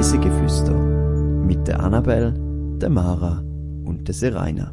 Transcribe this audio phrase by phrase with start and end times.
[0.00, 2.32] Reisegeflüster mit der Annabel,
[2.80, 3.44] der Mara
[3.84, 4.72] und der Seraina.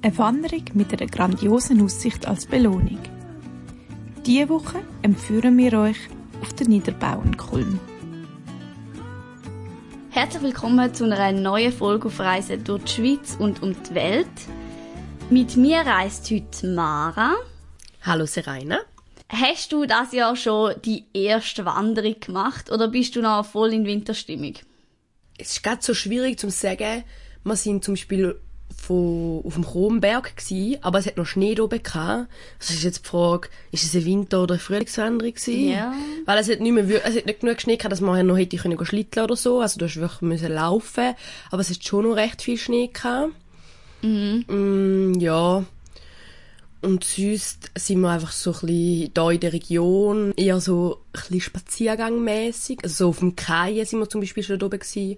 [0.00, 3.00] Eine Wanderung mit einer grandiosen Aussicht als Belohnung.
[4.24, 6.08] Diese Woche empführen wir euch
[6.40, 7.78] auf den Niederbauenkulm.
[10.14, 14.28] Herzlich willkommen zu einer neuen Folge auf Reisen durch die Schweiz und um die Welt.
[15.28, 17.34] Mit mir reist heute Mara.
[18.00, 18.78] Hallo Serena.
[19.28, 23.86] Hast du das Jahr schon die erste Wanderung gemacht oder bist du noch voll in
[23.86, 24.54] Winterstimmung?
[25.36, 27.02] Es ist gerade so schwierig zu sagen.
[27.42, 28.40] Wir sind zum Beispiel
[28.76, 32.28] von, auf dem Kronberg gsi, aber es hat noch Schnee oben gehabt.
[32.58, 35.68] Das ist jetzt die Frage, ist es eine Winter- oder eine Frühlingswanderung gewesen?
[35.70, 35.94] Ja.
[36.26, 38.56] Weil es hat nicht mehr, es hat nicht genug Schnee gehabt, dass man noch hätte
[38.56, 39.60] können schlitteln oder so.
[39.60, 41.14] Also du hast wirklich müssen laufen.
[41.50, 43.32] Aber es hat schon noch recht viel Schnee gehabt.
[44.02, 45.64] Mm, ja.
[46.82, 51.20] Und sonst sind wir einfach so ein bisschen da in der Region, eher so ein
[51.20, 52.80] bisschen spaziergangmässig.
[52.82, 55.16] Also so auf dem Kaien sind wir zum Beispiel schon oben gewesen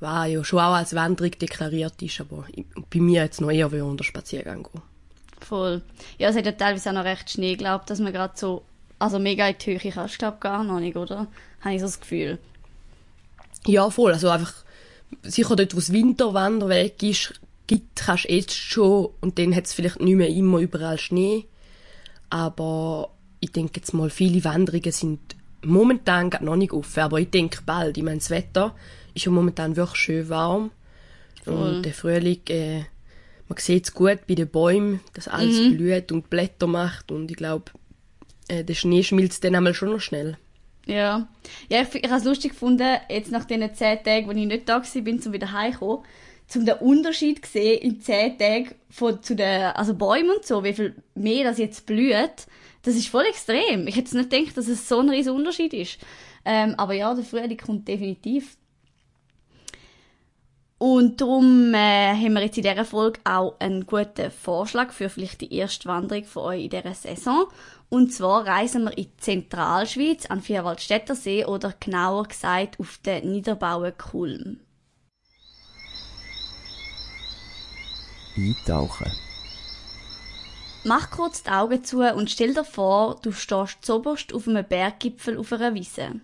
[0.00, 2.46] was ja schon auch als Wanderung deklariert ist, aber
[2.90, 4.82] bei mir jetzt noch eher wie unter Spaziergang gehen.
[5.40, 5.82] Voll.
[6.18, 8.62] Ja, es hat ja teilweise auch noch recht Schnee, glaube dass man gerade so,
[8.98, 11.26] also mega in die Höhe kannst, glaube gar noch nicht, oder?
[11.60, 12.38] Habe ich so das Gefühl.
[13.66, 14.12] Ja, voll.
[14.12, 14.52] Also einfach,
[15.22, 19.74] sicher dort, wo es Winterwanderweg ist, gibt, kannst du jetzt schon, und dann hat es
[19.74, 21.46] vielleicht nicht mehr immer überall Schnee.
[22.30, 25.20] Aber ich denke jetzt mal, viele Wanderungen sind
[25.62, 27.96] momentan noch nicht offen, aber ich denke bald.
[27.96, 28.74] Ich meine, das Wetter
[29.14, 30.70] ist ja momentan wirklich schön warm.
[31.46, 32.84] Und der Frühling, äh,
[33.48, 37.10] man sieht es gut bei den Bäumen, dass alles blüht und Blätter macht.
[37.10, 37.72] Und ich glaube,
[38.48, 40.36] äh, der Schnee schmilzt dann einmal schon noch schnell.
[40.86, 41.28] Ja.
[41.68, 44.68] Ja, ich, ich habe es lustig gefunden, jetzt nach diesen zehn Tagen, wo ich nicht
[44.68, 46.04] da war, bin, zum wieder heimzukommen,
[46.46, 50.64] zum den Unterschied zu sehen in zehn Tagen von, zu den, also Bäumen und so,
[50.64, 52.46] wie viel mehr das jetzt blüht.
[52.82, 53.86] Das ist voll extrem.
[53.86, 55.98] Ich hätte nicht gedacht, dass es so ein riesen Unterschied ist.
[56.44, 58.56] Ähm, aber ja, der Frühling kommt definitiv.
[60.82, 65.42] Und darum äh, haben wir jetzt in dieser Folge auch einen guten Vorschlag für vielleicht
[65.42, 67.48] die erste Wanderung von euch in dieser Saison.
[67.90, 73.30] Und zwar reisen wir in die Zentralschweiz an Vierwaldstätter See oder genauer gesagt auf den
[73.30, 74.60] Niederbauen Kulm.
[78.34, 79.12] Eintauchen.
[80.84, 85.36] Mach kurz die Augen zu und stell dir vor, du stehst zoberst auf einem Berggipfel
[85.36, 86.22] auf einer Wiese.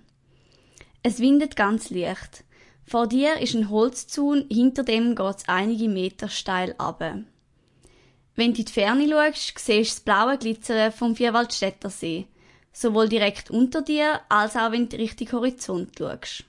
[1.03, 2.43] Es windet ganz leicht.
[2.89, 7.01] Vor dir ist ein Holzzaun, hinter dem geht's einige Meter steil ab.
[8.37, 12.29] Wenn du in die Ferne schaust, siehst du das blaue Glitzern vom Vierwaldstätter See.
[12.73, 16.45] Sowohl direkt unter dir, als auch wenn du Richtung Horizont schaust.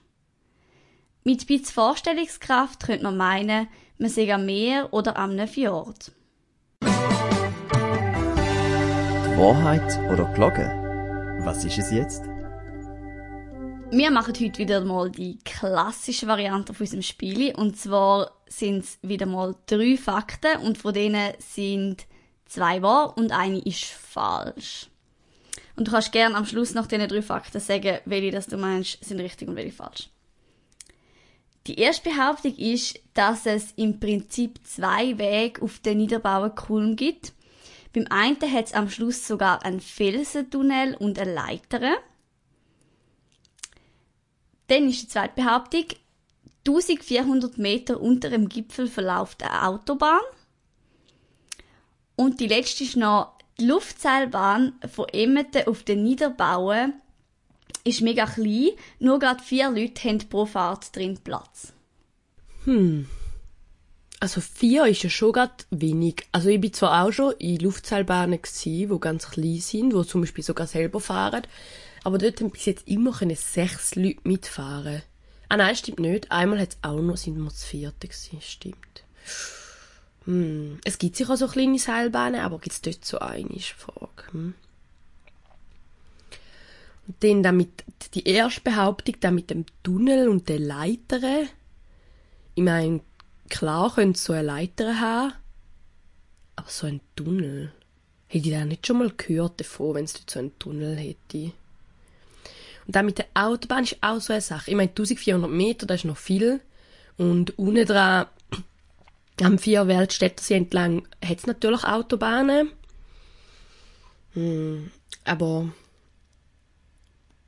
[1.23, 6.11] Mit ein bisschen Vorstellungskraft könnte man meinen, man sei am Meer oder am Fjord.
[9.37, 10.69] Wahrheit oder Glocke?
[11.43, 12.23] Was ist es jetzt?
[13.89, 17.55] Wir machen heute wieder mal die klassische Variante von unserem Spiel.
[17.55, 22.05] Und zwar sind es wieder mal drei Fakten und von denen sind
[22.45, 24.87] zwei wahr und eine ist falsch.
[25.77, 29.03] Und du kannst gerne am Schluss nach diesen drei Fakten sagen, welche das du meinst,
[29.05, 30.09] sind richtig und welche falsch.
[31.65, 37.33] Die erste Behauptung ist, dass es im Prinzip zwei Wege auf den Niederbauer Kulm gibt.
[37.93, 41.95] Beim einen hat es am Schluss sogar einen Felsentunnel und eine Leiter.
[44.67, 45.85] Dann ist die zweite Behauptung,
[46.67, 50.19] 1400 Meter unter dem Gipfel verläuft eine Autobahn.
[52.15, 56.93] Und die letzte ist noch, die Luftseilbahn von Emmeten auf den Niederbauen
[57.83, 61.73] ist mega klein, nur gerade vier Leute haben pro Fahrt drin Platz.
[64.19, 66.27] Also vier ist ja schon grad wenig.
[66.31, 70.21] Also ich bin zwar auch schon in Luftseilbahnen gsi, wo ganz klein sind, wo zum
[70.21, 71.43] Beispiel sogar selber fahren,
[72.07, 75.01] aber dort haben bis jetzt immer sechs Leute mitfahren.
[75.49, 76.31] Ah nein, stimmt nicht.
[76.31, 79.03] Einmal hat's auch noch, sind wir das vierte gsi, stimmt.
[80.23, 80.79] Hm.
[80.85, 84.23] Es gibt sicher so kleine Seilbahnen, aber gibt's dort so eine, ist Frage.
[84.31, 84.53] Hm.
[87.07, 87.83] Und dann damit,
[88.13, 91.49] die erste Behauptung, dann mit dem Tunnel und den Leitern.
[92.55, 93.01] Ich meine,
[93.49, 95.33] klar könnte so eine Leiter haben,
[96.55, 97.73] aber so ein Tunnel.
[98.27, 101.51] Hätte ich da nicht schon mal gehört davon, wenn es dort so einen Tunnel hätte.
[102.87, 104.71] Und dann mit der Autobahn ist auch so eine Sache.
[104.71, 106.61] Ich meine, 1400 Meter, das ist noch viel.
[107.17, 108.27] Und unten dran,
[109.41, 112.71] am vier Weltstädtersee entlang, hat es natürlich Autobahnen.
[114.33, 114.89] Hm,
[115.25, 115.69] aber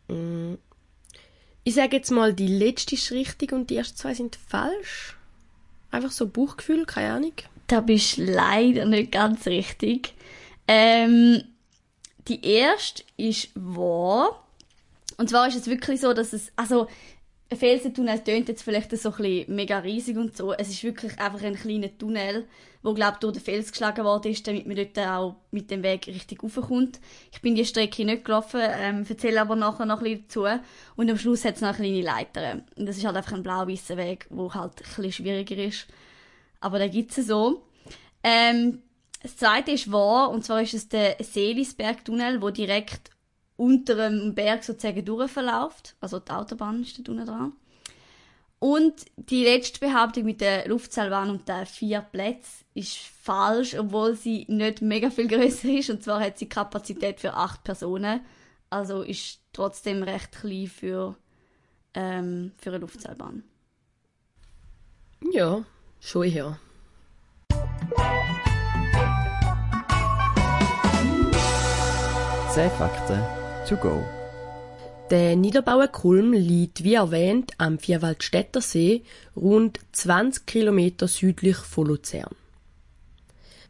[0.10, 0.58] hm,
[1.64, 5.16] Ich sage jetzt mal, die letzte ist richtig und die ersten zwei sind falsch.
[5.92, 7.34] Einfach so Bauchgefühl, keine Ahnung.
[7.68, 10.14] Da bist du leider nicht ganz richtig.
[10.68, 11.44] Ähm,
[12.28, 14.44] die erste ist wahr.
[15.20, 16.88] Und zwar ist es wirklich so, dass es, also,
[17.52, 20.54] ein Felsentunnel tönt jetzt vielleicht so ein bisschen mega riesig und so.
[20.54, 22.48] Es ist wirklich einfach ein kleiner Tunnel,
[22.84, 26.08] wo, glaube durch den Fels geschlagen worden ist, damit man dort auch mit dem Weg
[26.08, 27.02] richtig raufkommt.
[27.34, 30.64] Ich bin die Strecke nicht gelaufen, ähm, erzähle aber nachher noch ein bisschen dazu.
[30.96, 32.62] Und am Schluss hat es noch eine kleine Leiter.
[32.78, 35.88] Und das ist halt einfach ein blau-weißer Weg, wo halt ein bisschen schwieriger ist.
[36.62, 37.64] Aber da gibt es so.
[38.24, 38.84] Ähm,
[39.22, 43.12] das zweite ist wahr, und zwar ist es der Seelisbergtunnel, wo direkt
[43.60, 45.96] unter dem Berg sozusagen durchverläuft.
[46.00, 47.54] Also die Autobahn ist da unten dran.
[48.60, 54.46] Und die letzte Behauptung mit der Luftseilbahn und den vier Plätzen ist falsch, obwohl sie
[54.48, 55.90] nicht mega viel größer ist.
[55.90, 58.22] Und zwar hat sie Kapazität für acht Personen.
[58.70, 61.16] Also ist trotzdem recht klein für,
[61.94, 63.44] ähm, für eine Luftseilbahn.
[65.32, 65.64] Ja,
[66.00, 66.60] schon her.
[72.54, 74.04] Zehn Fakten to go.
[75.10, 79.04] Der Niederbauer Kulm liegt, wie erwähnt, am Vierwaldstätter See,
[79.36, 82.36] rund 20 Kilometer südlich von Luzern.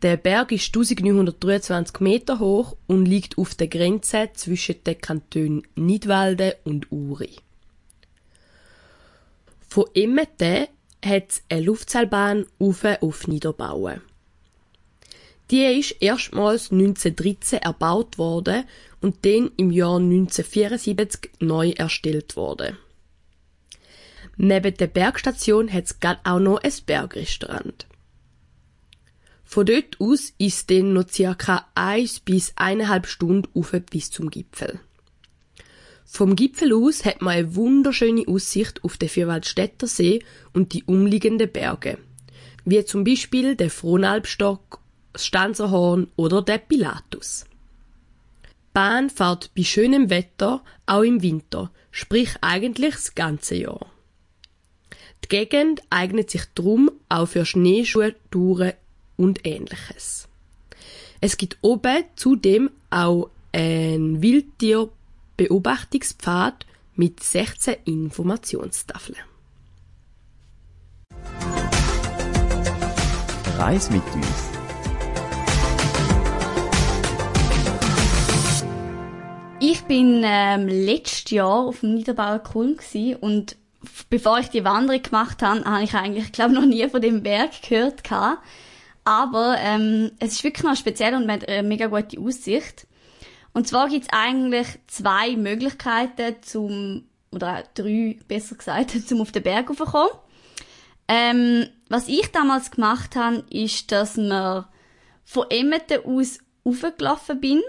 [0.01, 6.53] Der Berg ist 1923 Meter hoch und liegt auf der Grenze zwischen den Kantonen Nidwalden
[6.63, 7.37] und Uri.
[9.67, 10.69] Von Emmete
[11.05, 14.01] hat es eine Luftseilbahn auf auf Niederbauen.
[15.51, 18.65] Die ist erstmals 1913 erbaut worden
[19.01, 22.77] und dann im Jahr 1974 neu erstellt worden.
[24.37, 27.87] Neben der Bergstation hat es auch noch ein Bergrestaurant.
[29.43, 34.79] Von dort aus ist dann noch circa 1 bis eineinhalb Stunden auf bis zum Gipfel.
[36.05, 40.23] Vom Gipfel aus hat man eine wunderschöne Aussicht auf den Vierwaldstätter See
[40.53, 41.97] und die umliegenden Berge,
[42.63, 44.79] wie zum Beispiel der Frohnalbstock,
[45.13, 47.45] das Stanzerhorn oder der Pilatus.
[48.79, 53.87] Bahn fährt bei schönem Wetter auch im Winter, sprich eigentlich das ganze Jahr.
[55.21, 58.71] Die Gegend eignet sich drum auch für Schneeschuhtouren
[59.17, 60.29] und ähnliches.
[61.19, 66.65] Es gibt oben zudem auch ein Wildtierbeobachtungspfad
[66.95, 69.17] mit 16 Informationstafeln.
[73.57, 74.48] Reis mit uns.
[79.61, 82.77] Ich bin ähm, letztes Jahr auf dem Niederbauer Kulm
[83.19, 83.57] und
[84.09, 87.61] bevor ich die Wanderung gemacht habe, habe ich eigentlich, glaube noch nie von dem Berg
[87.67, 88.41] gehört gehabt.
[89.03, 92.87] Aber ähm, es ist wirklich noch speziell und man hat eine mega gute Aussicht.
[93.53, 99.69] Und zwar gibt's eigentlich zwei Möglichkeiten zum, oder drei, besser gesagt, zum auf den Berg
[99.69, 100.11] raufkommen.
[101.09, 104.69] Ähm, was ich damals gemacht habe, ist, dass wir
[105.25, 107.61] von Emmeten aus raufgelaufen bin.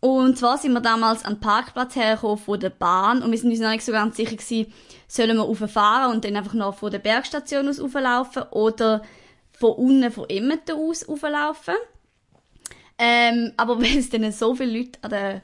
[0.00, 3.50] Und zwar sind wir damals an den Parkplatz hergekommen von der Bahn und wir sind
[3.50, 4.72] uns noch nicht so ganz sicher gewesen,
[5.08, 9.02] sollen wir rauffahren und dann einfach noch von der Bergstation aus rauflaufen oder
[9.58, 11.74] von unten von Emmeten aus rauflaufen.
[12.98, 15.42] Ähm, aber weil es dann so viele Leute an der,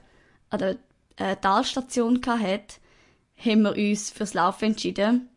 [0.51, 0.77] an der
[1.17, 2.75] äh, Talstation hatte,
[3.37, 5.29] haben wir uns fürs Laufen entschieden.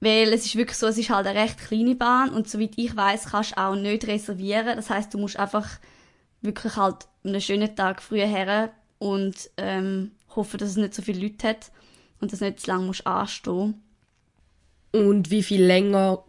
[0.00, 2.96] Weil es ist wirklich so, es ist halt eine recht kleine Bahn und soweit ich
[2.96, 4.76] weiß, kannst du auch nicht reservieren.
[4.76, 5.68] Das heißt, du musst einfach
[6.42, 11.20] wirklich halt einen schönen Tag früher her und ähm, hoffen, dass es nicht so viele
[11.20, 11.70] Leute hat
[12.20, 13.82] und dass nicht zu lange musst anstehen.
[14.92, 16.24] Und wie viel länger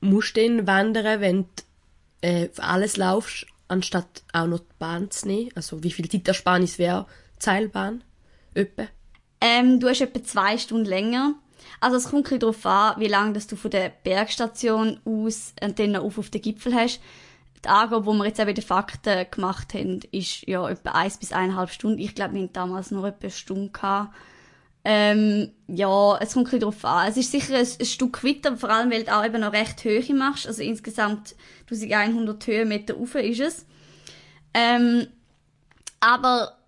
[0.00, 5.10] musst du denn wandern, wenn du äh, für alles laufst, anstatt auch noch die Bahn
[5.10, 5.50] zu nehmen?
[5.54, 7.06] Also wie viel Zeitersparnis wäre
[7.38, 8.04] Seilbahn?
[8.54, 8.86] Etwa?
[9.40, 11.34] Ähm, du hast etwa zwei Stunden länger.
[11.80, 15.78] Also es kommt ein darauf an, wie lange dass du von der Bergstation aus und
[15.78, 17.00] dann auf, auf den Gipfel hast.
[17.64, 21.18] Die Angabe, die wir jetzt auch bei den Fakten gemacht haben, ist ja etwa eins
[21.18, 21.98] bis eineinhalb Stunden.
[21.98, 24.08] Ich glaube, wir hatten damals nur etwa eine Stunde.
[24.84, 27.08] Ähm, ja, es kommt ein bisschen darauf an.
[27.08, 29.84] Es ist sicher ein, ein Stück weiter, vor allem weil du auch eben noch recht
[29.84, 30.46] Höhe machst.
[30.46, 31.36] Also insgesamt
[31.70, 33.66] 1100 Höhenmeter rauf ist es.
[34.54, 35.06] Ähm,
[36.00, 36.58] aber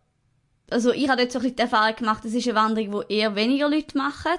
[0.71, 3.15] also ich habe jetzt so ein bisschen die Erfahrung gemacht, es ist eine Wanderung, die
[3.15, 4.39] eher weniger Leute machen,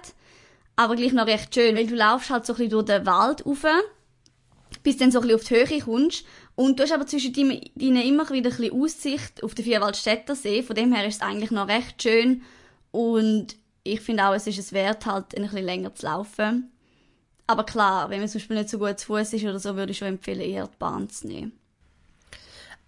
[0.75, 3.45] aber gleich noch recht schön, weil du laufst halt so ein bisschen durch den Wald
[3.45, 3.65] rauf,
[4.83, 8.01] bis dann so ein bisschen auf die Höhe kommst und du hast aber zwischen deinen
[8.01, 11.51] immer wieder ein bisschen Aussicht auf den Vierwaldstätter See, von dem her ist es eigentlich
[11.51, 12.41] noch recht schön
[12.91, 16.71] und ich finde auch, es ist es wert, halt ein bisschen länger zu laufen.
[17.47, 19.91] Aber klar, wenn man zum Beispiel nicht so gut zu Fuß ist oder so, würde
[19.91, 21.51] ich schon empfehlen, eher die Bahn zu nehmen.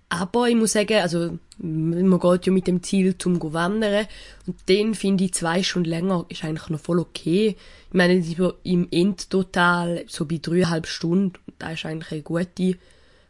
[0.10, 4.08] Aber ich muss sagen, also man geht ja mit dem Ziel zum wandern
[4.46, 7.58] und den finde ich zwei Stunden länger ist eigentlich noch voll okay.
[7.90, 8.24] Ich meine,
[8.64, 12.78] im Endtotal so bei dreieinhalb Stunden, da ist eigentlich eine gute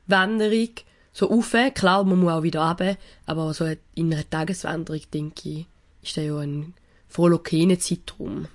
[0.07, 0.69] Wanderung.
[1.13, 2.95] So rauf, klar, man muss auch wieder runter,
[3.25, 5.65] aber so in einer Tageswanderung, denke ich,
[6.03, 6.73] ist das ja ein
[7.07, 8.47] voll okayer Zeitraum.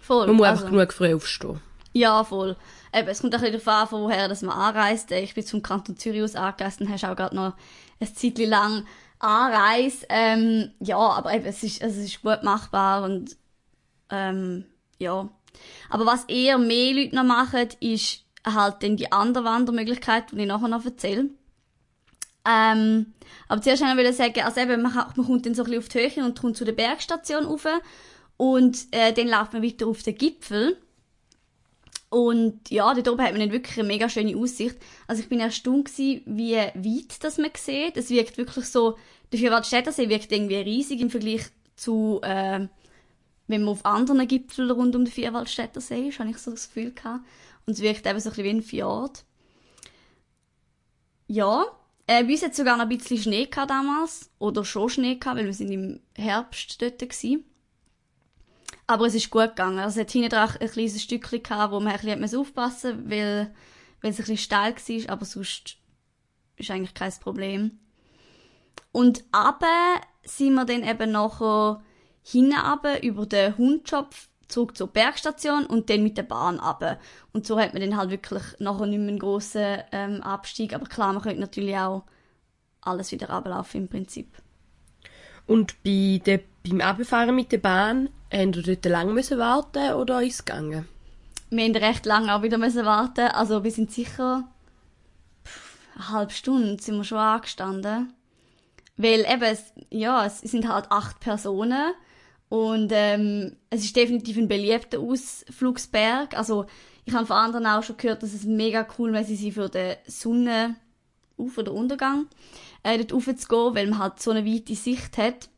[0.00, 0.26] Voll.
[0.26, 1.60] Man muss also, einfach genug früh aufstehen.
[1.92, 2.56] Ja, voll.
[2.92, 5.10] Eben, es kommt ein bisschen darauf an, von woher dass man anreist.
[5.12, 7.54] Ich bin zum Kanton Zürich aus angereist und hast auch gerade noch
[8.00, 8.84] ein Zeitchen lang
[9.20, 10.04] Anreise.
[10.08, 13.36] Ähm, ja, aber eben, es ist, es ist gut machbar und
[14.10, 14.64] ähm,
[14.98, 15.28] ja.
[15.88, 20.46] Aber was eher mehr Leute noch machen, ist halt dann die andere Wandermöglichkeit, die ich
[20.46, 21.30] nachher noch erzähle.
[22.46, 23.14] Ähm,
[23.48, 25.88] aber zuerst wollte ich sagen, also eben, man, man kommt dann so ein bisschen auf
[25.88, 27.66] die Höhe und kommt zu der Bergstation rauf
[28.36, 30.76] und äh, dann läuft man weiter auf den Gipfel.
[32.10, 34.76] Und ja, dort oben hat man dann wirklich eine mega schöne Aussicht.
[35.08, 37.96] Also ich bin erstaunt gewesen, wie weit das man sieht.
[37.96, 38.96] Es wirkt wirklich so,
[39.32, 42.68] der Vierwaldstättersee wirkt irgendwie riesig im Vergleich zu, äh,
[43.46, 46.92] wenn man auf anderen Gipfeln rund um den Vierwaldstättersee ist, habe ich so das Gefühl
[46.92, 47.24] gehabt.
[47.66, 49.24] Und es wirkt eben so ein bisschen wie ein Fjord.
[51.26, 51.64] Ja,
[52.06, 54.30] äh, bei uns hat sogar noch ein bisschen Schnee gehabt damals.
[54.38, 57.44] Oder schon Schnee gehabt, weil wir sind im Herbst dort gewesen.
[58.86, 59.78] Aber es ist gut gegangen.
[59.78, 63.10] Also es hat hinten dran ein kleines Stückchen gehabt, wo man ein bisschen aufpassen musste,
[63.10, 63.54] weil,
[64.02, 65.76] weil es ein bisschen steil war, aber sonst
[66.56, 67.78] ist eigentlich kein Problem.
[68.92, 71.82] Und aber sind wir dann eben nachher
[72.24, 76.98] hinten über den Hundschopf zurück zur Bergstation und dann mit der Bahn ab.
[77.32, 80.74] Und so hat man dann halt wirklich nachher nicht mehr einen grossen ähm, Abstieg.
[80.74, 82.04] Aber klar, man könnte natürlich auch
[82.80, 84.28] alles wieder ablaufen im Prinzip.
[85.46, 90.22] Und bei der, beim Abfahren mit der Bahn, haben wir dort lange müssen warten oder
[90.22, 90.88] ist es gegangen?
[91.50, 93.28] Wir haben recht lange auch wieder müssen warten.
[93.28, 94.48] Also wir sind sicher
[95.44, 98.12] pff, eine halbe Stunde sind wir schon angestanden.
[98.96, 101.92] Weil eben, es, ja, es sind halt acht Personen
[102.48, 106.36] und ähm, es ist definitiv ein beliebter Ausflugsberg.
[106.36, 106.66] Also
[107.04, 109.96] ich habe von anderen auch schon gehört, dass es mega cool wäre, sie für den
[110.06, 110.76] Sonne
[111.36, 112.26] auf oder Untergang
[112.82, 115.48] äh, dort rauf zu gehen, weil man halt so eine weite Sicht hat.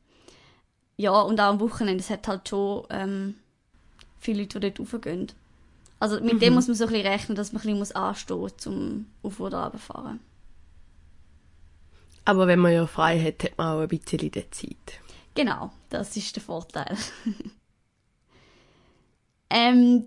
[0.96, 3.34] Ja, und auch am Wochenende, es hat halt schon ähm,
[4.18, 5.32] viele Leute, die dort raufgehen.
[6.00, 6.38] Also mit mhm.
[6.40, 9.40] dem muss man so ein bisschen rechnen, dass man ein bisschen anstehen muss, um auf
[9.40, 10.20] oder runterfahren.
[12.24, 15.00] Aber wenn man ja frei hat, hat man auch ein bisschen Zeit.
[15.36, 16.96] Genau, das ist der Vorteil.
[19.50, 20.06] ähm,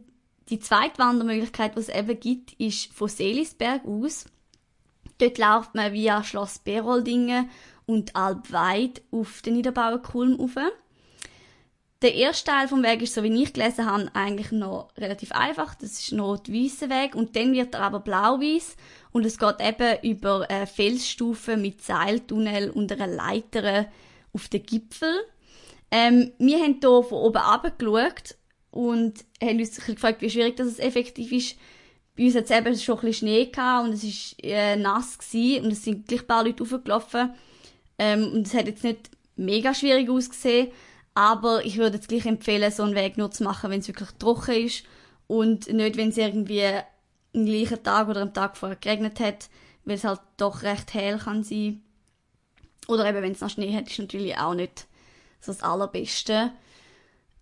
[0.50, 4.26] die zweite Wandermöglichkeit, die es eben gibt, ist von Selisberg aus.
[5.20, 7.50] Dort läuft man via Schloss Beroldingen
[7.86, 10.56] und Albweid auf den Niederbauer Kulm rauf.
[12.02, 15.76] Der erste Teil vom Weg ist, so wie ich gelesen habe, eigentlich noch relativ einfach.
[15.76, 18.78] Das ist ein rot-weißer Weg und dann wird er aber blau-weiß
[19.12, 23.86] und es geht eben über eine Felsstufe mit Seiltunnel und einer Leiter
[24.40, 25.14] auf den Gipfel.
[25.92, 28.36] Ähm, wir haben hier von oben geschaut
[28.72, 31.58] und haben uns gefragt, wie schwierig das effektiv ist.
[32.16, 35.66] Bei uns hat es eben schon ein Schnee gehabt und es war äh, nass gewesen
[35.66, 37.34] und es sind gleich ein paar Leute hochgelaufen.
[37.98, 40.70] Ähm, und es hat jetzt nicht mega schwierig ausgesehen,
[41.14, 44.10] aber ich würde jetzt gleich empfehlen, so einen Weg nur zu machen, wenn es wirklich
[44.20, 44.84] trocken ist
[45.28, 49.50] und nicht, wenn es irgendwie am gleichen Tag oder am Tag vorher geregnet hat,
[49.86, 51.82] weil es halt doch recht hell kann sein.
[52.90, 54.88] Oder eben, wenn es noch Schnee hat, ist natürlich auch nicht
[55.40, 56.52] so das Allerbeste.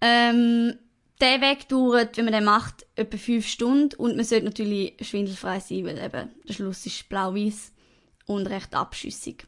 [0.01, 0.77] Ähm,
[1.22, 5.62] der Weg dauert, wenn man den macht, etwa fünf Stunden und man sollte natürlich schwindelfrei
[5.62, 7.72] sein, weil eben der Schluss ist blau-weiß
[8.25, 9.48] und recht abschüssig.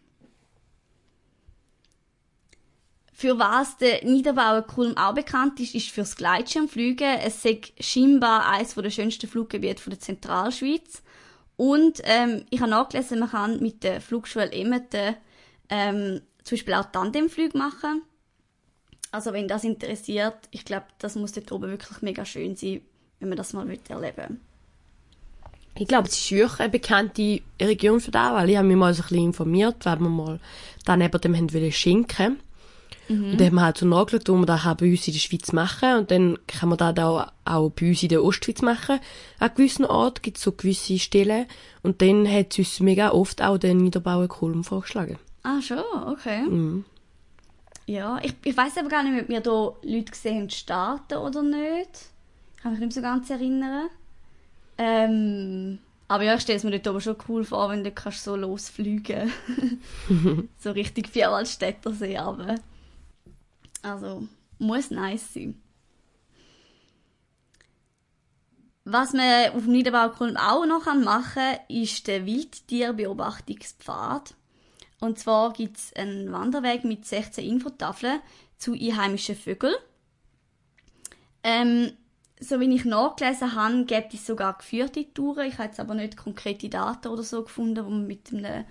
[3.12, 7.20] Für was der Niederbauer Kulm auch bekannt ist, ist fürs Gleitschirmfliegen.
[7.26, 11.04] Es ist scheinbar eines der schönsten Fluggebiete der Zentralschweiz.
[11.58, 15.18] Und ähm, ich habe nachgelesen, man kann mit der Flugschule Emmeten
[15.70, 18.02] ähm, zum Beispiel auch Tandemflüge machen.
[19.12, 22.82] Also wenn das interessiert, ich glaube, das muss dort oben wirklich mega schön sein,
[23.20, 24.40] wenn man das mal erleben
[25.76, 28.94] Ich glaube, es ist wirklich eine bekannte Region für das, weil ich habe mich mal
[28.94, 30.40] so ein bisschen informiert, weil wir mal
[30.86, 32.40] da neben dem haben wollen schenken.
[33.08, 33.32] Mhm.
[33.32, 35.52] Und dann haben wir halt so nachgeschaut, wo man das bei uns in der Schweiz
[35.52, 39.00] machen und dann kann man das auch, auch bei uns in der Ostschweiz machen.
[39.40, 41.48] An gewissen Orten gibt es so gewisse Stellen
[41.82, 45.18] und dann hat es uns mega oft auch den Niederbauer Kulm vorgeschlagen.
[45.50, 45.80] Ah, schon?
[45.80, 46.42] Okay.
[46.44, 46.86] Mhm.
[47.88, 51.42] Ja, ich, ich weiß aber gar nicht, ob wir hier Leute gesehen haben starten oder
[51.42, 52.12] nicht.
[52.56, 53.90] Ich kann mich nicht so ganz erinnern.
[54.78, 58.24] Ähm, aber ja, ich stelle es mir dort oben schon cool vor, wenn du kannst
[58.24, 59.32] so losfliegen
[60.60, 62.56] So richtig Vierwaldstättersee aber
[63.82, 64.28] Also,
[64.60, 65.60] muss nice sein.
[68.86, 74.36] Was man auf dem Niederbaukulm auch noch machen kann, ist der Wildtierbeobachtungspfad.
[75.00, 78.20] Und zwar gibt es einen Wanderweg mit 16 Infotafeln
[78.58, 79.76] zu einheimischen Vögeln.
[81.44, 81.94] Ähm,
[82.40, 85.48] so wie ich nachgelesen habe, gibt es sogar geführte Touren.
[85.48, 88.66] Ich habe jetzt aber nicht konkrete Daten oder so gefunden, wo man mit einem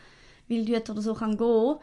[0.48, 1.76] Wildhüter oder so kann gehen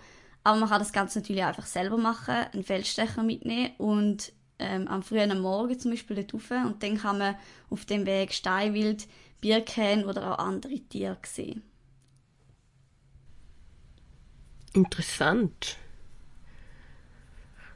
[0.43, 5.03] Aber man kann das Ganze natürlich einfach selber machen, einen Feldstecher mitnehmen und ähm, am
[5.03, 6.51] frühen Morgen zum Beispiel dort rauf.
[6.65, 7.35] Und dann kann man
[7.69, 9.07] auf dem Weg Steinwild,
[9.41, 11.61] Birken oder auch andere Tiere sehen.
[14.75, 15.77] Interessant.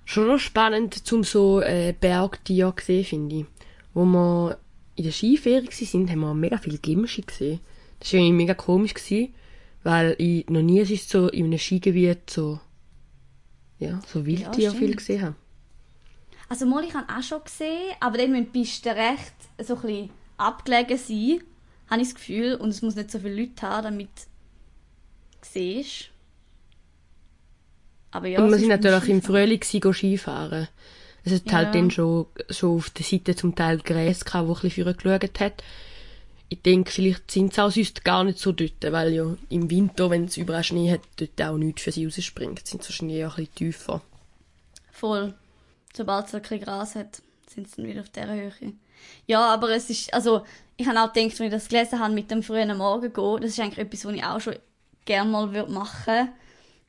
[0.06, 3.46] Schon noch spannend, zum so äh, Bergtiere zu sehen, finde ich.
[3.94, 4.58] Wo wir
[4.96, 7.60] in der Skiferie waren, haben wir mega viele Gimsche gesehen.
[8.00, 9.34] Das war mega komisch, gewesen,
[9.84, 12.60] weil ich noch nie sonst so in einem Skigebiet so,
[13.77, 15.36] ja, so Wildtiere Ja, viel gesehen habe.
[16.50, 19.82] Also mal, ich habe auch schon gesehen, aber dann müssen die Pisten recht so ein
[19.82, 21.44] bisschen abgelegen sein,
[21.89, 22.56] habe ich das Gefühl.
[22.56, 26.10] Und es muss nicht so viele Leute haben, damit du siehst.
[28.11, 29.21] Aber ja, Und es sind natürlich im.
[29.21, 30.67] Frühling Skifahren.
[31.23, 31.57] Es hat Ja.
[31.57, 35.39] halt dann schon, schon auf der Seite zum Teil Gräs gehabt, wo ein bisschen geschaut
[35.39, 35.63] hat.
[36.51, 40.09] Ich denke, vielleicht sind sie auch sonst gar nicht so dort, weil ja im Winter,
[40.09, 42.65] wenn es überall Schnee hat, dort auch nichts für sie rausspringt.
[42.65, 44.01] Sind sie wahrscheinlich auch ein bisschen tiefer.
[44.91, 45.35] Voll.
[45.95, 48.51] Sobald es ein bisschen Gras hat, sind sie dann wieder auf dieser Höhe.
[49.27, 50.43] Ja, aber es ist, also,
[50.77, 53.51] ich habe auch gedacht, wenn ich das gelesen habe, mit dem frühen Morgen gehen, das
[53.51, 54.55] ist eigentlich etwas, was ich auch schon
[55.05, 56.29] gerne mal würde machen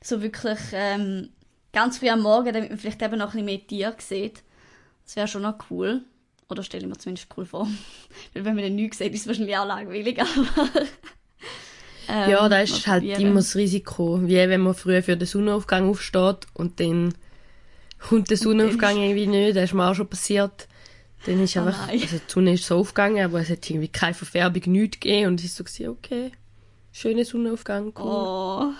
[0.02, 1.30] So wirklich, ähm,
[1.72, 4.42] ganz früh am Morgen, damit man vielleicht eben noch ein bisschen mehr Tiere sieht.
[5.04, 6.02] Das wäre schon noch cool.
[6.48, 7.68] Oder stelle ich mir zumindest cool vor.
[8.34, 10.70] Weil wenn man den nichts sieht, ist es wahrscheinlich auch langweilig, aber...
[12.08, 13.22] ähm, ja, da ist halt probieren.
[13.22, 14.20] immer das Risiko.
[14.22, 17.14] Wie wenn man früh für den Sonnenaufgang aufsteht und dann
[17.98, 19.56] kommt der Sonnenaufgang irgendwie nicht.
[19.56, 20.66] Das ist mir auch schon passiert.
[21.26, 22.00] Dann ist Oh einfach, nein.
[22.00, 25.28] also die Sonne ist so aufgegangen, aber es hat irgendwie keine Verfärbung, nichts gegeben.
[25.28, 26.32] Und es ist so okay,
[26.92, 28.04] schöner Sonnenaufgang, cool.
[28.04, 28.72] Oh.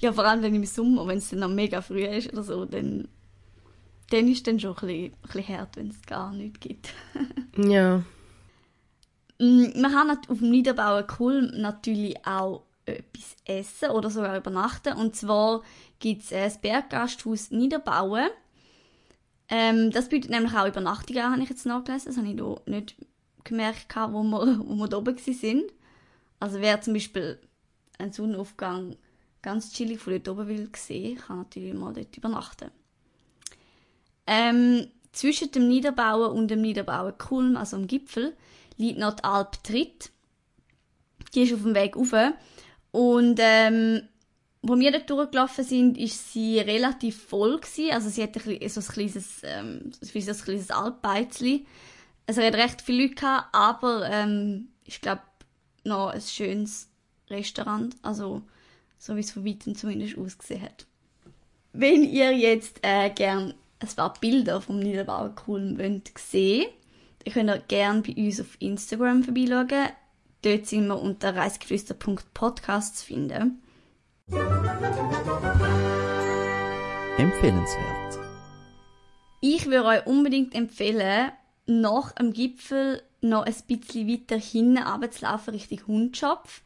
[0.00, 2.64] Ja, vor allem dann im Sommer, wenn es dann noch mega früh ist oder so,
[2.64, 3.08] dann,
[4.10, 6.88] dann ist dann schon ein bisschen, ein bisschen hart, wenn es gar nichts gibt.
[7.56, 8.02] Ja.
[9.38, 14.94] Mm, Man kann nat- auf dem Niederbauer Kulm natürlich auch etwas essen oder sogar übernachten.
[14.96, 15.62] Und zwar
[15.98, 18.28] gibt es das Berggasthaus Niederbauen.
[19.48, 22.06] Ähm, das bietet nämlich auch Übernachtungen an, habe ich jetzt nachgelesen.
[22.08, 22.96] Das habe ich da nicht
[23.44, 25.64] gemerkt, wo wir, wo wir da oben sind.
[26.40, 27.38] Also wer zum Beispiel
[27.98, 28.96] einen Sonnenaufgang
[29.44, 32.70] ganz chillig von dort oben will sehen, kann natürlich mal dort übernachten.
[34.26, 38.34] Ähm, zwischen dem Niederbauen und dem Niederbauen Kulm, also am Gipfel,
[38.78, 40.10] liegt noch die Alp Tritt.
[41.34, 42.14] Die ist auf dem Weg rauf.
[42.90, 44.08] Und ähm,
[44.62, 47.92] wo wir dort durchgelaufen sind, ist sie relativ voll gewesen.
[47.92, 51.66] Also sie hat ein, bisschen, so ein kleines, ähm, so ein kleines Alpbeizli.
[52.26, 55.20] Es hat recht viele Leute gehabt, aber ähm, ich glaube
[55.84, 56.88] noch ein schönes
[57.28, 57.94] Restaurant.
[58.02, 58.42] Also
[59.04, 60.86] so wie es von weitem zumindest ausgesehen hat.
[61.74, 66.68] Wenn ihr jetzt äh, gern ein paar Bilder vom Niederbauer Kulm wollt sehen,
[67.22, 69.90] dann könnt ihr gerne bei uns auf Instagram vorbeischauen.
[70.40, 73.62] Dort sind wir unter reisgeflüster.podcast zu finden.
[77.18, 78.18] Empfehlenswert.
[79.42, 81.30] Ich würde euch unbedingt empfehlen,
[81.66, 86.62] nach dem Gipfel noch ein bisschen weiter hinten runterzulaufen, Richtung Hundschopf.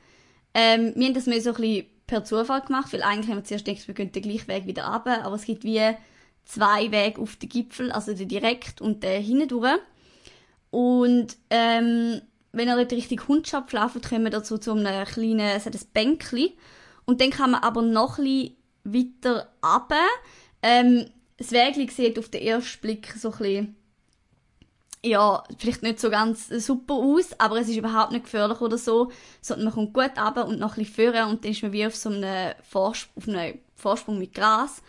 [0.55, 3.45] Ähm, wir haben das mehr so ein bisschen per Zufall gemacht, weil eigentlich haben wir
[3.45, 5.81] zuerst gedacht, wir gehen den gleichen Weg wieder runter, aber es gibt wie
[6.45, 9.63] zwei Wege auf den Gipfel, also der direkt und der hinten.
[10.71, 12.21] Und ähm,
[12.53, 15.81] wenn ihr dort Richtung Hundschopf lauft, kommen wir dazu zu einem kleinen, es hat ein
[15.93, 16.51] Bänkchen.
[17.05, 18.25] Und dann kann man aber noch ein
[18.85, 19.97] bisschen weiter runter.
[20.63, 23.77] Ähm, das Wägli sieht auf den ersten Blick so ein bisschen,
[25.05, 29.11] ja, vielleicht nicht so ganz super aus, aber es ist überhaupt nicht gefährlich oder so,
[29.41, 31.87] sondern man kommt gut runter und noch ein bisschen vorne und dann ist man wie
[31.87, 34.83] auf so einem, Vorsp auf einem Vorsprung mit Gras.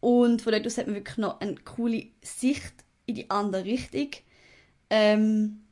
[0.00, 2.74] Und von dort aus hat man wirklich noch eine coole Sicht
[3.06, 4.10] in die andere Richtung.
[4.90, 5.62] Ähm,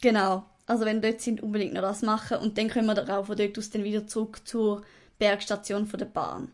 [0.00, 0.44] genau.
[0.66, 2.38] Also wenn wir dort sind, unbedingt noch das machen.
[2.38, 4.82] Und dann können wir dann auch von dort aus dann wieder zurück zur
[5.18, 6.52] Bergstation von der Bahn.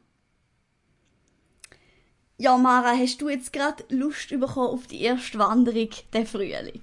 [2.36, 6.80] Ja, Mara, hast du jetzt gerade Lust bekommen auf die erste Wanderung der Frühling?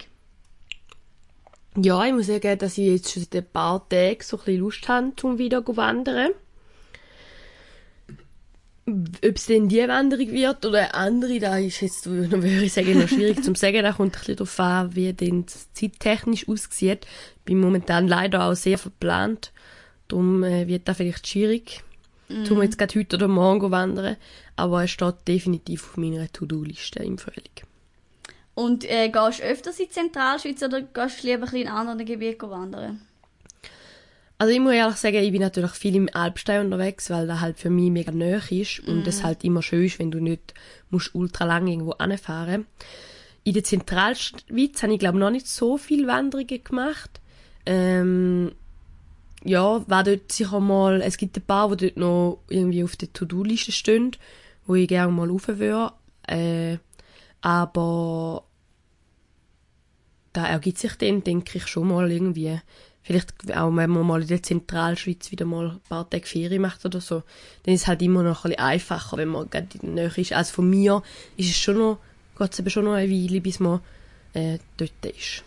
[1.76, 4.88] Ja, ich muss sagen, dass ich jetzt schon seit ein paar Tagen so ein Lust
[4.88, 6.32] habe, um wieder zu wandern.
[8.88, 13.00] Ob es denn die Wanderung wird oder eine andere, da ist jetzt, würde ich sagen,
[13.00, 13.84] noch schwierig zu sagen.
[13.84, 17.06] Da kommt ein bisschen darauf an, wie denn zeittechnisch aussieht.
[17.38, 19.54] Ich bin momentan leider auch sehr verplant.
[20.08, 21.84] Darum äh, wird das vielleicht schwierig,
[22.50, 24.18] um jetzt gerade heute oder morgen wandern.
[24.56, 27.50] Aber es steht definitiv auf meiner To-Do-Liste im Frühling.
[28.54, 32.50] Und äh, gehst du öfters in die Zentralschweiz oder gehst du lieber in anderen Gebieten
[32.50, 33.02] wandern?
[34.38, 37.60] Also ich muss ehrlich sagen, ich bin natürlich viel im Alpstein unterwegs, weil das halt
[37.60, 40.56] für mich mega nah ist und es halt immer schön ist, wenn du nicht
[40.90, 42.66] musst ultra lang irgendwo anfahren.
[43.44, 47.22] In der Zentralschweiz habe ich glaube noch nicht so viel Wanderungen gemacht.
[47.68, 48.54] Ähm,
[49.44, 53.12] ja, war dort sicher mal, es gibt ein paar, die dort noch irgendwie auf der
[53.12, 54.12] To-Do-Liste stehen,
[54.66, 55.94] wo ich gerne mal rauf würde.
[56.28, 56.78] Äh,
[57.42, 58.44] aber
[60.34, 62.60] da ergibt sich dann, denke ich, schon mal irgendwie.
[63.04, 66.86] Vielleicht auch, wenn man mal in der Zentralschweiz wieder mal ein paar Tage Ferien macht
[66.86, 67.24] oder so,
[67.64, 70.22] dann ist es halt immer noch ein bisschen einfacher, wenn man gerade in der Nähe
[70.22, 70.34] ist.
[70.34, 71.02] Also von mir
[71.36, 71.98] ist es schon noch,
[72.38, 73.82] geht es eben schon noch eine Weile, bis man
[74.34, 75.44] äh, dort ist.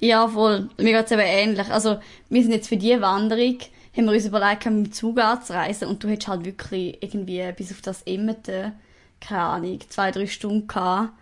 [0.00, 0.68] Ja, voll.
[0.78, 1.70] Mir geht's eben ähnlich.
[1.70, 3.58] Also, wir sind jetzt für diese Wanderung,
[3.96, 7.72] haben wir uns überlegt, mit dem Zug anzureisen und du hättest halt wirklich irgendwie bis
[7.72, 8.72] auf das Emmete,
[9.20, 11.12] keine Ahnung, zwei, drei Stunden gehabt.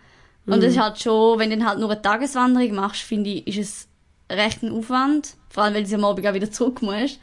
[0.45, 3.47] Und das ist halt schon, wenn du dann halt nur eine Tageswanderung machst, finde ich,
[3.47, 3.87] ist
[4.29, 5.35] es recht ein Aufwand.
[5.49, 7.19] Vor allem, weil du am Abend auch wieder zurück musst.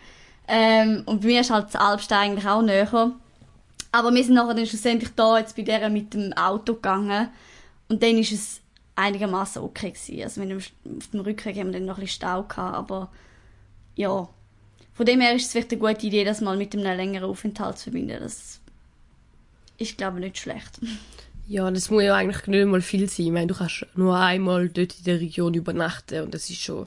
[0.49, 3.13] Ähm, und bei mir ist halt das Alpstein eigentlich auch näher.
[3.93, 7.29] Aber wir sind nachher dann schlussendlich da jetzt bei der mit dem Auto gegangen.
[7.89, 8.62] Und dann ist es
[8.97, 10.23] einigermaßen okay gewesen.
[10.23, 10.59] Also mit dem,
[10.99, 13.11] auf dem Rückweg haben wir dann noch ein bisschen Stau gehabt, aber
[13.95, 14.29] ja.
[14.95, 17.79] Von dem her ist es vielleicht eine gute Idee, das mal mit einem längeren Aufenthalt
[17.79, 18.19] zu verbinden.
[18.21, 18.61] Das
[19.79, 20.81] ist, glaube ich, nicht schlecht.
[21.49, 23.27] Ja, das muss ja eigentlich nicht mal viel sein.
[23.27, 26.87] Ich meine, du kannst nur einmal dort in der Region übernachten und das ist schon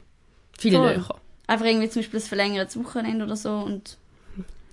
[0.58, 0.98] viel Voll.
[0.98, 1.16] näher.
[1.48, 3.98] Einfach irgendwie zum Beispiel ein verlängertes Wochenende oder so und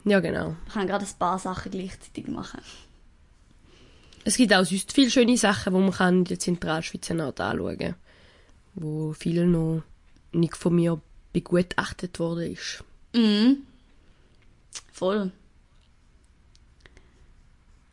[0.05, 0.49] Ja, genau.
[0.51, 2.61] man kann gerade ein paar Sachen gleichzeitig machen.
[4.25, 7.79] Es gibt auch sonst viele schöne Sachen, die man kann in der Zentralschweiz noch anschauen
[7.79, 7.95] kann.
[8.75, 9.83] Wo viel noch
[10.33, 11.01] nicht von mir
[11.33, 12.85] begutachtet worden ist.
[13.15, 13.59] Mhm.
[14.93, 15.33] Voll.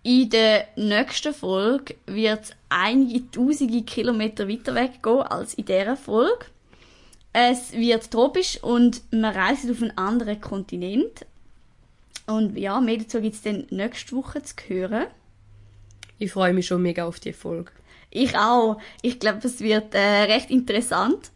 [0.04, 5.98] In der nächsten Folge wird es einige tausende Kilometer weiter weg gehen als in dieser
[5.98, 6.46] Folge.
[7.34, 11.26] Es wird tropisch und man reist auf einen anderen Kontinent.
[12.28, 15.08] Und ja, mehr dazu gibt es dann nächste Woche zu hören.
[16.20, 17.72] Ich freue mich schon mega auf die Folge.
[18.12, 18.80] Ich auch.
[19.02, 21.32] Ich glaube, es wird äh, recht interessant,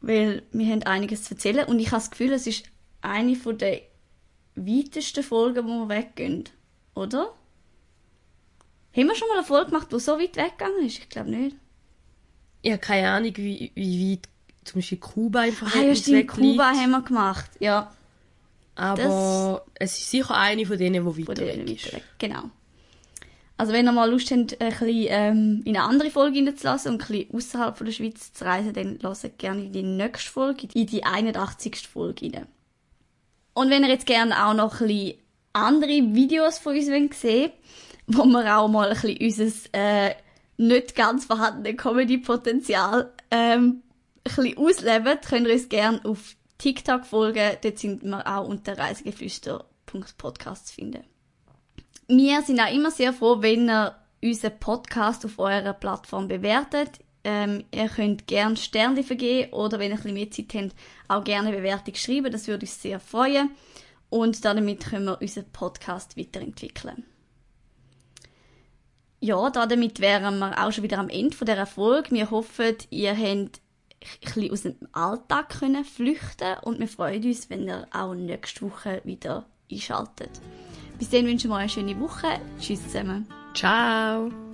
[0.00, 2.64] weil wir haben einiges zu erzählen und ich habe das Gefühl, es ist
[3.00, 3.80] eine von der
[4.54, 6.44] weitesten Folgen, wo wir weggehen,
[6.94, 7.32] oder?
[8.96, 10.98] Haben wir schon mal eine Folge gemacht, die so weit weggegangen ist?
[10.98, 11.56] Ich glaube nicht.
[12.62, 14.28] Ich habe keine Ahnung, wie, wie weit
[14.64, 17.50] zum Beispiel Kuba im Ah ja, stimmt, weg Kuba haben wir gemacht.
[17.60, 17.92] Ja,
[18.74, 21.92] Aber es ist sicher eine von denen, die weiter weg ist.
[21.92, 22.02] weg.
[22.18, 22.50] Genau.
[23.58, 27.02] Also wenn ihr mal Lust habt, ein bisschen ähm, in eine andere Folge reinzulassen und
[27.02, 30.68] ein bisschen außerhalb von der Schweiz zu reisen, dann lasst gerne in die nächste Folge,
[30.74, 31.88] in die 81.
[31.88, 32.46] Folge rein.
[33.54, 35.14] Und wenn ihr jetzt gerne auch noch ein bisschen
[35.54, 37.50] andere Videos von uns wollt sehen
[38.06, 40.14] wo wir auch mal ein bisschen unser äh,
[40.58, 43.82] nicht ganz vorhandenes Comedy-Potenzial ähm,
[44.18, 47.56] ein bisschen ausleben, könnt ihr uns gerne auf TikTok folgen.
[47.62, 51.15] Dort sind wir auch unter reisegeflüster.podcast zu finden.
[52.08, 57.00] Wir sind auch immer sehr froh, wenn ihr unseren Podcast auf eurer Plattform bewertet.
[57.24, 60.74] Ähm, ihr könnt gerne Sterne vergeben oder wenn ihr ein bisschen mehr Zeit habt,
[61.08, 62.30] auch gerne eine Bewertung schreiben.
[62.30, 63.50] Das würde uns sehr freuen.
[64.08, 67.04] Und damit können wir unseren Podcast weiterentwickeln.
[69.18, 72.12] Ja, damit wären wir auch schon wieder am Ende von dieser Folge.
[72.12, 73.50] Wir hoffen, ihr habt ein
[74.22, 79.00] bisschen aus dem Alltag können flüchten und wir freuen uns, wenn ihr auch nächste Woche
[79.02, 80.30] wieder einschaltet.
[80.98, 82.40] Bis dann wünschen wir euch eine schöne Woche.
[82.58, 83.26] Tschüss zusammen.
[83.54, 84.45] Ciao!